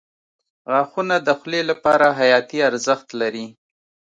•غاښونه 0.71 1.15
د 1.27 1.29
خولې 1.39 1.61
لپاره 1.69 2.05
حیاتي 2.19 2.59
ارزښت 2.69 3.07
لري. 3.21 3.47